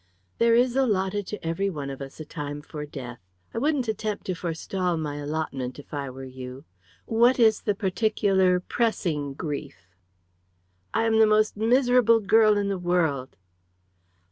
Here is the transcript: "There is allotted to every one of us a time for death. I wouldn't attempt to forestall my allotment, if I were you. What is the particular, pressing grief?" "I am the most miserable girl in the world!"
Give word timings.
"There 0.39 0.55
is 0.55 0.75
allotted 0.75 1.27
to 1.27 1.45
every 1.45 1.69
one 1.69 1.91
of 1.91 2.01
us 2.01 2.19
a 2.19 2.25
time 2.25 2.63
for 2.63 2.87
death. 2.87 3.19
I 3.53 3.59
wouldn't 3.59 3.87
attempt 3.87 4.25
to 4.25 4.33
forestall 4.33 4.97
my 4.97 5.17
allotment, 5.17 5.77
if 5.77 5.93
I 5.93 6.09
were 6.09 6.23
you. 6.25 6.65
What 7.05 7.37
is 7.37 7.61
the 7.61 7.75
particular, 7.75 8.59
pressing 8.59 9.35
grief?" 9.35 9.95
"I 10.91 11.03
am 11.03 11.19
the 11.19 11.27
most 11.27 11.55
miserable 11.55 12.19
girl 12.19 12.57
in 12.57 12.67
the 12.67 12.79
world!" 12.79 13.35